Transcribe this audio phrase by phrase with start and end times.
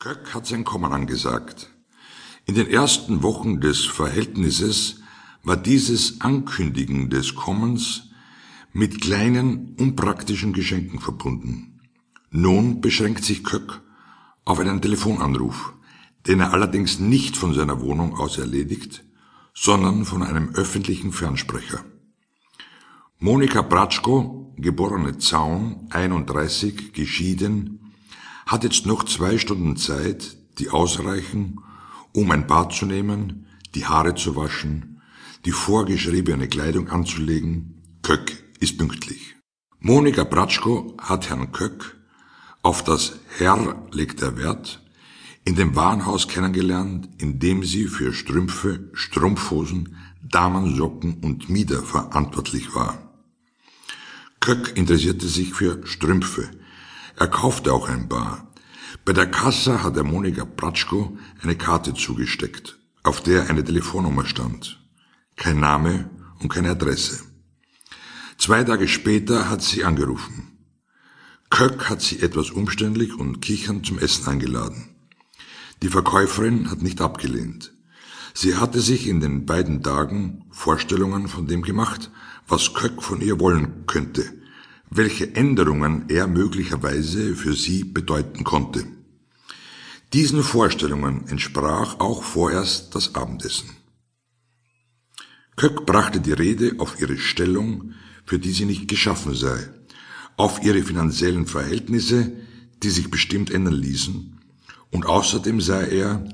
[0.00, 1.70] Köck hat sein Kommen angesagt.
[2.46, 5.00] In den ersten Wochen des Verhältnisses
[5.42, 8.04] war dieses Ankündigen des Kommens
[8.72, 11.80] mit kleinen, unpraktischen Geschenken verbunden.
[12.30, 13.80] Nun beschränkt sich Köck
[14.44, 15.72] auf einen Telefonanruf,
[16.28, 19.02] den er allerdings nicht von seiner Wohnung aus erledigt,
[19.52, 21.84] sondern von einem öffentlichen Fernsprecher.
[23.18, 27.87] Monika Bratschko, geborene Zaun, 31, geschieden,
[28.48, 31.60] hat jetzt noch zwei Stunden Zeit, die ausreichen,
[32.12, 35.02] um ein Bad zu nehmen, die Haare zu waschen,
[35.44, 37.82] die vorgeschriebene Kleidung anzulegen.
[38.02, 39.36] Köck ist pünktlich.
[39.80, 41.98] Monika Bratschko hat Herrn Köck,
[42.62, 44.82] auf das Herr legt er Wert,
[45.44, 53.12] in dem Warenhaus kennengelernt, in dem sie für Strümpfe, Strumpfhosen, Damensocken und Mieder verantwortlich war.
[54.40, 56.50] Köck interessierte sich für Strümpfe,
[57.18, 58.52] er kaufte auch ein paar.
[59.04, 64.80] Bei der Kasse hat er Monika Pratschko eine Karte zugesteckt, auf der eine Telefonnummer stand.
[65.36, 67.24] Kein Name und keine Adresse.
[68.38, 70.58] Zwei Tage später hat sie angerufen.
[71.50, 74.94] Köck hat sie etwas umständlich und kichernd zum Essen eingeladen.
[75.82, 77.72] Die Verkäuferin hat nicht abgelehnt.
[78.34, 82.12] Sie hatte sich in den beiden Tagen Vorstellungen von dem gemacht,
[82.46, 84.37] was Köck von ihr wollen könnte,
[84.90, 88.84] welche Änderungen er möglicherweise für sie bedeuten konnte.
[90.12, 93.70] Diesen Vorstellungen entsprach auch vorerst das Abendessen.
[95.56, 97.92] Köck brachte die Rede auf ihre Stellung,
[98.24, 99.58] für die sie nicht geschaffen sei,
[100.36, 102.32] auf ihre finanziellen Verhältnisse,
[102.82, 104.38] die sich bestimmt ändern ließen,
[104.90, 106.26] und außerdem sei er,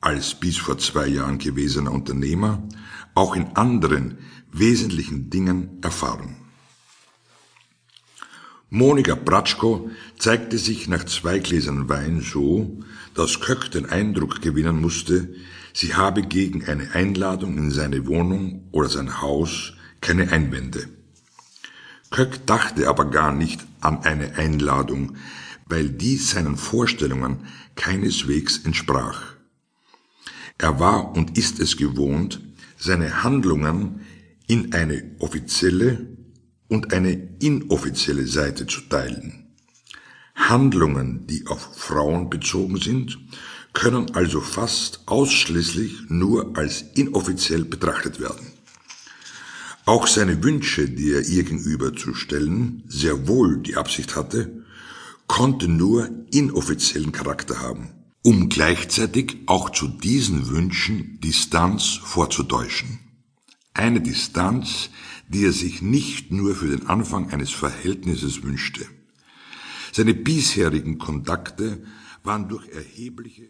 [0.00, 2.66] als bis vor zwei Jahren gewesener Unternehmer,
[3.14, 4.18] auch in anderen
[4.50, 6.41] wesentlichen Dingen erfahren.
[8.74, 15.34] Monika Bratschko zeigte sich nach zwei Gläsern Wein so, dass Köck den Eindruck gewinnen musste,
[15.74, 20.88] sie habe gegen eine Einladung in seine Wohnung oder sein Haus keine Einwände.
[22.10, 25.16] Köck dachte aber gar nicht an eine Einladung,
[25.66, 27.40] weil dies seinen Vorstellungen
[27.74, 29.34] keineswegs entsprach.
[30.56, 32.40] Er war und ist es gewohnt,
[32.78, 34.00] seine Handlungen
[34.46, 36.06] in eine offizielle
[36.72, 39.44] und eine inoffizielle Seite zu teilen.
[40.34, 43.18] Handlungen, die auf Frauen bezogen sind,
[43.74, 48.46] können also fast ausschließlich nur als inoffiziell betrachtet werden.
[49.84, 54.64] Auch seine Wünsche, die er ihr gegenüber zu stellen, sehr wohl die Absicht hatte,
[55.26, 57.90] konnte nur inoffiziellen Charakter haben,
[58.22, 63.11] um gleichzeitig auch zu diesen Wünschen Distanz vorzutäuschen.
[63.74, 64.90] Eine Distanz,
[65.28, 68.86] die er sich nicht nur für den Anfang eines Verhältnisses wünschte.
[69.92, 71.82] Seine bisherigen Kontakte
[72.22, 73.48] waren durch erhebliche